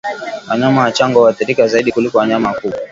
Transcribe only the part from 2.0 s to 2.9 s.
wanyama wakubwa